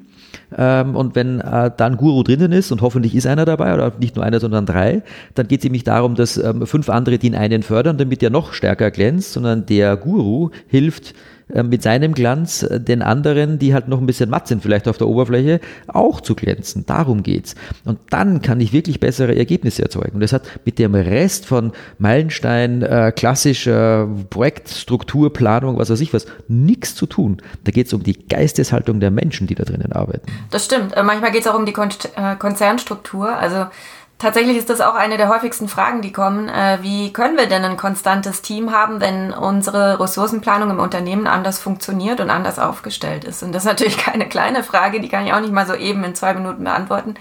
[0.56, 3.94] Ähm, und wenn äh, da ein Guru drinnen ist, und hoffentlich ist einer dabei, oder
[4.00, 5.04] nicht nur einer, sondern drei,
[5.36, 8.54] dann geht es nämlich darum, dass ähm, fünf andere den einen fördern, damit der noch
[8.54, 11.14] stärker glänzt, sondern der Guru hilft,
[11.54, 14.88] äh, mit seinem Glanz äh, den anderen, die halt noch ein bisschen matt sind, vielleicht
[14.88, 16.86] auf der Oberfläche, auch zu glänzen.
[16.86, 17.56] Darum geht's.
[17.86, 20.16] Und dann kann ich wirklich bessere Ergebnisse erzeugen.
[20.16, 26.14] Und das hat mit dem Rest von Meilenstein, äh, klassischer Projektstruktur, Planung, was weiß ich
[26.14, 27.38] was, nichts zu tun.
[27.64, 30.26] Da geht es um die Geisteshaltung der Menschen, die da drinnen arbeiten.
[30.50, 30.94] Das stimmt.
[30.96, 33.36] Manchmal geht es auch um die Konzernstruktur.
[33.36, 33.68] Also
[34.20, 36.48] Tatsächlich ist das auch eine der häufigsten Fragen, die kommen.
[36.48, 41.60] Äh, wie können wir denn ein konstantes Team haben, wenn unsere Ressourcenplanung im Unternehmen anders
[41.60, 43.44] funktioniert und anders aufgestellt ist?
[43.44, 46.04] Und das ist natürlich keine kleine Frage, die kann ich auch nicht mal so eben
[46.06, 47.16] in zwei Minuten beantworten.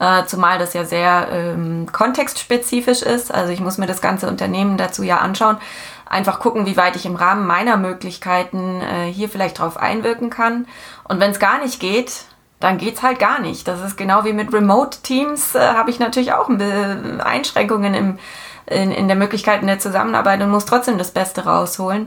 [0.00, 3.32] Äh, zumal das ja sehr ähm, kontextspezifisch ist.
[3.32, 5.58] Also ich muss mir das ganze Unternehmen dazu ja anschauen.
[6.06, 10.66] Einfach gucken, wie weit ich im Rahmen meiner Möglichkeiten äh, hier vielleicht drauf einwirken kann.
[11.04, 12.24] Und wenn es gar nicht geht,
[12.62, 13.66] dann geht's halt gar nicht.
[13.66, 18.18] Das ist genau wie mit Remote-Teams, äh, habe ich natürlich auch Einschränkungen im,
[18.66, 22.06] in, in der Möglichkeiten der Zusammenarbeit und muss trotzdem das Beste rausholen.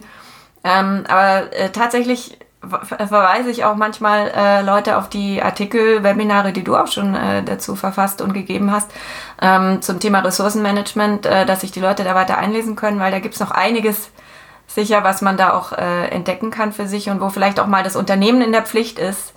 [0.64, 6.64] Ähm, aber äh, tatsächlich verweise ich auch manchmal äh, Leute auf die Artikel, Webinare, die
[6.64, 8.90] du auch schon äh, dazu verfasst und gegeben hast,
[9.42, 13.20] ähm, zum Thema Ressourcenmanagement, äh, dass sich die Leute da weiter einlesen können, weil da
[13.20, 14.10] gibt's noch einiges
[14.68, 17.84] sicher, was man da auch äh, entdecken kann für sich und wo vielleicht auch mal
[17.84, 19.34] das Unternehmen in der Pflicht ist,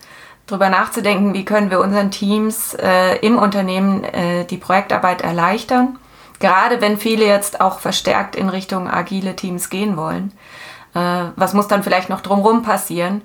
[0.49, 5.99] darüber nachzudenken, wie können wir unseren Teams äh, im Unternehmen äh, die Projektarbeit erleichtern.
[6.41, 10.33] Gerade wenn viele jetzt auch verstärkt in Richtung agile Teams gehen wollen.
[10.95, 13.23] Äh, was muss dann vielleicht noch drumherum passieren?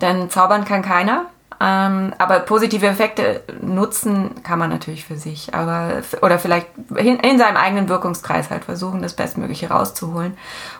[0.00, 1.26] Denn zaubern kann keiner.
[1.60, 5.54] Ähm, aber positive Effekte nutzen kann man natürlich für sich.
[5.54, 10.36] Aber, oder vielleicht in, in, seinem eigenen Wirkungskreis halt versuchen, das Bestmögliche rauszuholen.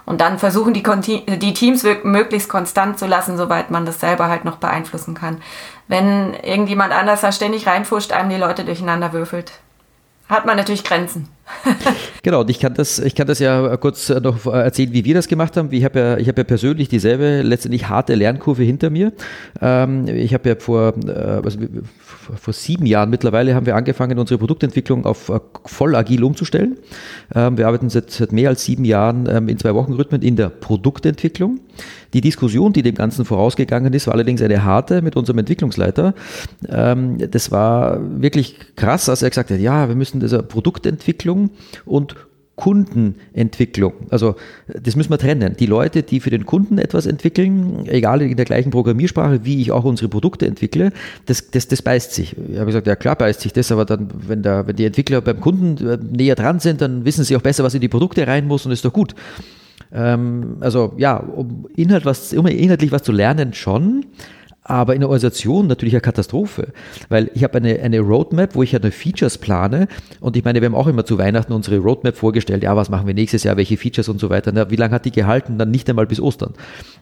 [0.06, 4.44] Und dann versuchen, die, die Teams möglichst konstant zu lassen, soweit man das selber halt
[4.44, 5.42] noch beeinflussen kann.
[5.88, 9.52] Wenn irgendjemand anders da ständig reinfuscht, einem die Leute durcheinander würfelt,
[10.28, 11.28] hat man natürlich Grenzen.
[12.22, 15.28] genau, und ich kann das, ich kann das ja kurz noch erzählen, wie wir das
[15.28, 15.68] gemacht haben.
[15.72, 19.12] Ich habe ja, ich ja persönlich dieselbe, letztendlich harte Lernkurve hinter mir.
[19.60, 21.58] Ähm, ich habe ja vor, äh, also
[22.36, 26.78] vor sieben Jahren mittlerweile haben wir angefangen, unsere Produktentwicklung auf äh, voll agil umzustellen.
[27.34, 30.36] Ähm, wir arbeiten seit, seit mehr als sieben Jahren ähm, in zwei Wochen Rhythmen in
[30.36, 31.60] der Produktentwicklung.
[32.14, 36.14] Die Diskussion, die dem Ganzen vorausgegangen ist, war allerdings eine harte mit unserem Entwicklungsleiter.
[36.62, 41.37] Das war wirklich krass, als er gesagt hat, ja, wir müssen diese Produktentwicklung
[41.84, 42.16] und
[42.58, 43.92] Kundenentwicklung.
[44.10, 44.34] Also
[44.66, 45.54] das müssen wir trennen.
[45.58, 49.70] Die Leute, die für den Kunden etwas entwickeln, egal in der gleichen Programmiersprache, wie ich
[49.70, 50.90] auch unsere Produkte entwickle,
[51.26, 52.36] das, das, das beißt sich.
[52.36, 55.20] Ich habe gesagt, ja klar beißt sich das, aber dann, wenn, der, wenn die Entwickler
[55.20, 58.26] beim Kunden äh, näher dran sind, dann wissen sie auch besser, was in die Produkte
[58.26, 59.14] rein muss und ist doch gut.
[59.92, 64.04] Ähm, also ja, um, Inhalt was, um inhaltlich was zu lernen schon,
[64.68, 66.68] aber in der Organisation natürlich eine Katastrophe,
[67.08, 69.88] weil ich habe eine, eine Roadmap, wo ich ja eine Features plane
[70.20, 73.06] und ich meine, wir haben auch immer zu Weihnachten unsere Roadmap vorgestellt, ja, was machen
[73.06, 74.52] wir nächstes Jahr, welche Features und so weiter.
[74.54, 75.56] Na, wie lange hat die gehalten?
[75.56, 76.52] Dann nicht einmal bis Ostern.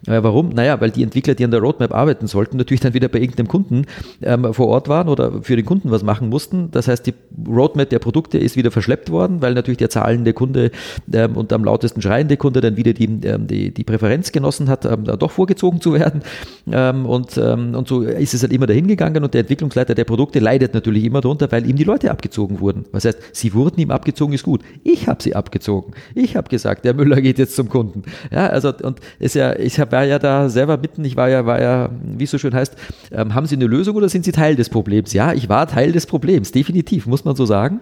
[0.07, 0.51] Äh, warum?
[0.51, 3.49] Naja, weil die Entwickler, die an der Roadmap arbeiten sollten, natürlich dann wieder bei irgendeinem
[3.49, 3.87] Kunden
[4.23, 6.71] ähm, vor Ort waren oder für den Kunden was machen mussten.
[6.71, 7.15] Das heißt, die
[7.49, 10.71] Roadmap der Produkte ist wieder verschleppt worden, weil natürlich der zahlende Kunde
[11.13, 14.85] ähm, und am lautesten schreiende Kunde dann wieder die, ähm, die, die Präferenz genossen hat,
[14.85, 16.23] ähm, doch vorgezogen zu werden.
[16.71, 20.05] Ähm, und ähm, und so ist es halt immer dahin gegangen und der Entwicklungsleiter der
[20.05, 22.85] Produkte leidet natürlich immer darunter, weil ihm die Leute abgezogen wurden.
[22.93, 24.63] Was heißt, sie wurden ihm abgezogen, ist gut.
[24.85, 25.95] Ich habe sie abgezogen.
[26.15, 28.03] Ich habe gesagt, der Müller geht jetzt zum Kunden.
[28.31, 31.61] Ja, also und ist ja, ich war ja da selber mitten, ich war ja, war
[31.61, 32.77] ja, wie es so schön heißt,
[33.13, 35.13] ähm, haben Sie eine Lösung oder sind Sie Teil des Problems?
[35.13, 37.81] Ja, ich war Teil des Problems, definitiv, muss man so sagen.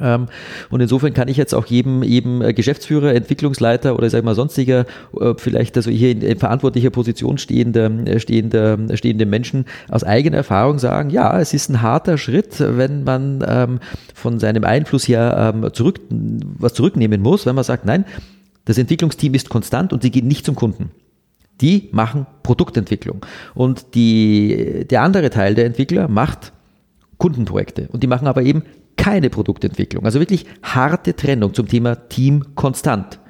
[0.00, 0.26] Ähm,
[0.70, 4.86] und insofern kann ich jetzt auch jedem, jedem äh, Geschäftsführer, Entwicklungsleiter oder sag mal sonstiger,
[5.18, 10.78] äh, vielleicht also hier in, verantwortlicher Position stehende, äh, stehende, stehende Menschen aus eigener Erfahrung
[10.78, 13.80] sagen, ja, es ist ein harter Schritt, wenn man ähm,
[14.14, 18.04] von seinem Einfluss her ähm, zurück, was zurücknehmen muss, wenn man sagt, nein,
[18.64, 20.90] das Entwicklungsteam ist konstant und sie gehen nicht zum Kunden.
[21.60, 23.24] Die machen Produktentwicklung.
[23.54, 26.52] Und die, der andere Teil der Entwickler macht
[27.16, 27.88] Kundenprojekte.
[27.92, 28.62] Und die machen aber eben
[28.96, 30.04] keine Produktentwicklung.
[30.04, 33.20] Also wirklich harte Trennung zum Thema Team konstant.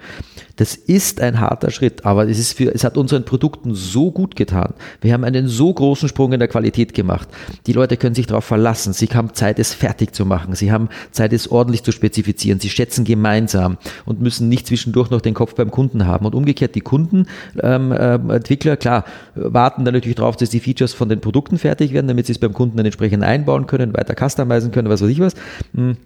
[0.57, 4.37] Das ist ein harter Schritt, aber es, ist für, es hat unseren Produkten so gut
[4.37, 4.73] getan.
[5.03, 7.29] Wir haben einen so großen Sprung in der Qualität gemacht.
[7.67, 8.95] Die Leute können sich darauf verlassen.
[8.95, 10.55] Sie haben Zeit, es fertig zu machen.
[10.55, 12.59] Sie haben Zeit, es ordentlich zu spezifizieren.
[12.59, 16.25] Sie schätzen gemeinsam und müssen nicht zwischendurch noch den Kopf beim Kunden haben.
[16.25, 17.27] Und umgekehrt, die Kunden,
[17.63, 21.93] ähm, äh, Entwickler, klar, warten dann natürlich darauf, dass die Features von den Produkten fertig
[21.93, 25.11] werden, damit sie es beim Kunden dann entsprechend einbauen können, weiter customizen können, was weiß
[25.11, 25.35] ich was.
[25.75, 25.97] Hm.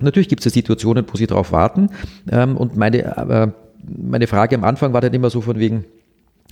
[0.00, 1.90] Natürlich gibt es Situationen, wo sie darauf warten.
[2.30, 3.48] Ähm, und meine, äh,
[3.84, 5.84] meine Frage am Anfang war dann immer so von wegen,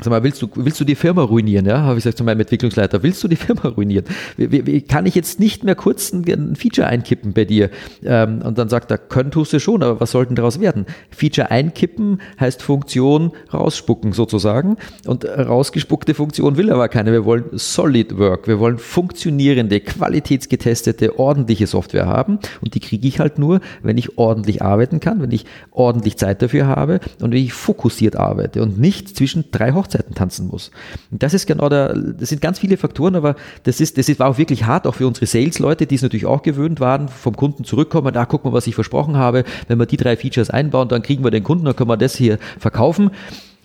[0.02, 1.66] Sag mal, willst du, willst du die Firma ruinieren?
[1.66, 4.06] Ja, habe ich gesagt zu meinem Entwicklungsleiter, willst du die Firma ruinieren?
[4.38, 7.70] Wie, wie, kann ich jetzt nicht mehr kurz ein, ein Feature einkippen bei dir?
[8.02, 10.86] Ähm, und dann sagt er, können tust du schon, aber was sollten daraus werden?
[11.10, 14.78] Feature einkippen heißt Funktion rausspucken sozusagen.
[15.06, 17.12] Und rausgespuckte Funktion will aber keine.
[17.12, 18.48] Wir wollen Solid Work.
[18.48, 22.38] Wir wollen funktionierende, qualitätsgetestete, ordentliche Software haben.
[22.62, 26.40] Und die kriege ich halt nur, wenn ich ordentlich arbeiten kann, wenn ich ordentlich Zeit
[26.40, 30.70] dafür habe und wenn ich fokussiert arbeite und nicht zwischen drei Hochzeiten tanzen muss.
[31.10, 34.28] Das ist genau der, das sind ganz viele Faktoren, aber das ist, das ist, war
[34.28, 37.64] auch wirklich hart, auch für unsere Sales-Leute, die es natürlich auch gewöhnt waren, vom Kunden
[37.64, 41.02] zurückkommen, da guck mal, was ich versprochen habe, wenn wir die drei Features einbauen, dann
[41.02, 43.10] kriegen wir den Kunden, dann können wir das hier verkaufen.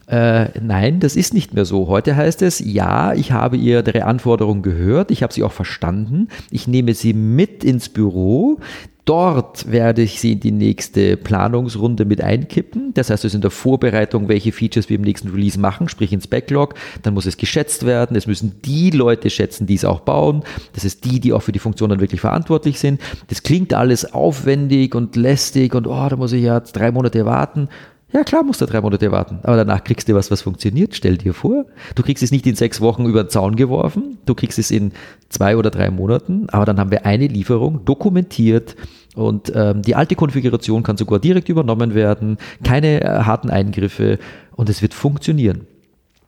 [0.08, 1.88] Äh, nein, das ist nicht mehr so.
[1.88, 6.68] Heute heißt es, ja, ich habe Ihre Anforderungen gehört, ich habe sie auch verstanden, ich
[6.68, 8.60] nehme sie mit ins Büro,
[9.06, 12.92] Dort werde ich sie in die nächste Planungsrunde mit einkippen.
[12.96, 16.12] Das heißt, es ist in der Vorbereitung, welche Features wir im nächsten Release machen, sprich
[16.12, 16.74] ins Backlog.
[17.04, 18.18] Dann muss es geschätzt werden.
[18.18, 20.42] Es müssen die Leute schätzen, die es auch bauen.
[20.74, 23.00] Das ist die, die auch für die Funktionen wirklich verantwortlich sind.
[23.28, 27.70] Das klingt alles aufwendig und lästig und oh, da muss ich ja drei Monate warten.
[28.16, 30.96] Ja, klar musst du drei Monate warten, aber danach kriegst du was, was funktioniert.
[30.96, 34.34] Stell dir vor, du kriegst es nicht in sechs Wochen über den Zaun geworfen, du
[34.34, 34.94] kriegst es in
[35.28, 38.78] zwei oder drei Monaten, aber dann haben wir eine Lieferung dokumentiert
[39.16, 44.18] und ähm, die alte Konfiguration kann sogar direkt übernommen werden, keine äh, harten Eingriffe
[44.56, 45.68] und es wird funktionieren.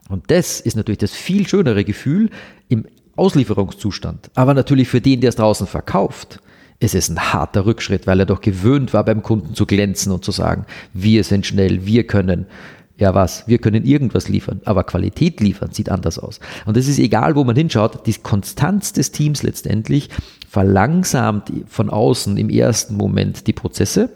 [0.10, 2.32] Und das ist natürlich das viel schönere Gefühl
[2.68, 6.42] im Auslieferungszustand, aber natürlich für den, der es draußen verkauft
[6.80, 10.24] es ist ein harter Rückschritt, weil er doch gewöhnt war, beim Kunden zu glänzen und
[10.24, 12.46] zu sagen, wir sind schnell, wir können.
[13.00, 13.48] Ja, was?
[13.48, 16.40] Wir können irgendwas liefern, aber Qualität liefern sieht anders aus.
[16.66, 20.10] Und es ist egal, wo man hinschaut, die Konstanz des Teams letztendlich
[20.50, 24.10] verlangsamt von außen im ersten Moment die Prozesse.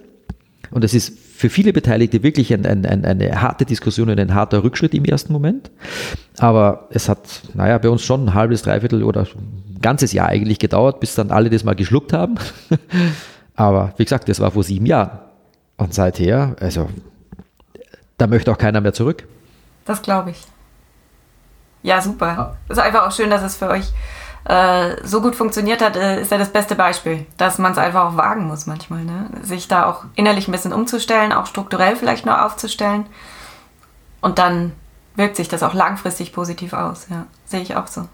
[0.72, 4.36] Und es ist für viele Beteiligte wirklich ein, ein, ein, eine harte Diskussion und ein
[4.36, 5.72] harter Rückschritt im ersten Moment.
[6.38, 9.26] Aber es hat, naja, bei uns schon ein halbes, dreiviertel oder
[9.82, 12.36] ganzes Jahr eigentlich gedauert, bis dann alle das mal geschluckt haben.
[13.56, 15.18] Aber wie gesagt, das war vor sieben Jahren.
[15.78, 16.90] Und seither, also
[18.20, 19.28] da möchte auch keiner mehr zurück.
[19.86, 20.44] Das glaube ich.
[21.82, 22.58] Ja, super.
[22.70, 23.86] Es ist einfach auch schön, dass es für euch
[24.46, 28.06] äh, so gut funktioniert hat, äh, ist ja das beste Beispiel, dass man es einfach
[28.06, 29.30] auch wagen muss manchmal, ne?
[29.44, 33.06] sich da auch innerlich ein bisschen umzustellen, auch strukturell vielleicht noch aufzustellen.
[34.22, 34.74] Und dann
[35.16, 37.08] wirkt sich das auch langfristig positiv aus.
[37.10, 38.08] Ja, sehe ich auch so.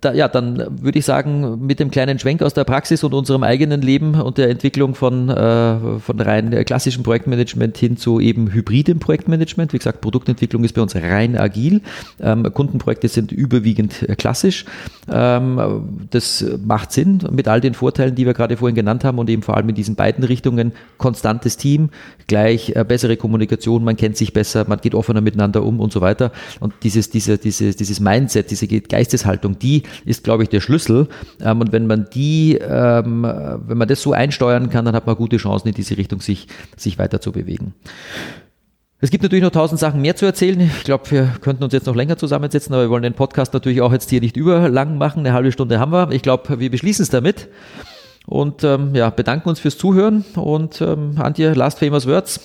[0.00, 3.42] Da, ja, dann würde ich sagen, mit dem kleinen Schwenk aus der Praxis und unserem
[3.42, 8.98] eigenen Leben und der Entwicklung von, äh, von rein klassischem Projektmanagement hin zu eben hybridem
[8.98, 9.72] Projektmanagement.
[9.72, 11.82] Wie gesagt, Produktentwicklung ist bei uns rein agil.
[12.20, 14.64] Ähm, Kundenprojekte sind überwiegend klassisch.
[15.10, 19.28] Ähm, das macht Sinn mit all den Vorteilen, die wir gerade vorhin genannt haben und
[19.28, 21.90] eben vor allem in diesen beiden Richtungen konstantes Team,
[22.26, 26.00] gleich äh, bessere Kommunikation, man kennt sich besser, man geht offener miteinander um und so
[26.00, 26.32] weiter.
[26.60, 31.08] Und dieses, diese, diese, dieses Mindset, diese Geisteshaltung, die ist, glaube ich, der Schlüssel.
[31.40, 35.16] Ähm, und wenn man die, ähm, wenn man das so einsteuern kann, dann hat man
[35.16, 37.74] gute Chancen, in diese Richtung sich, sich weiter zu bewegen.
[39.04, 40.58] Es gibt natürlich noch tausend Sachen mehr zu erzählen.
[40.60, 43.82] Ich glaube, wir könnten uns jetzt noch länger zusammensetzen, aber wir wollen den Podcast natürlich
[43.82, 45.20] auch jetzt hier nicht überlang machen.
[45.20, 46.10] Eine halbe Stunde haben wir.
[46.10, 47.48] Ich glaube, wir beschließen es damit.
[48.26, 52.40] Und ähm, ja, bedanken uns fürs Zuhören und ähm, Antje, last famous words.